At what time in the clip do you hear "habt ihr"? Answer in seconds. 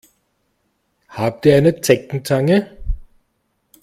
1.09-1.57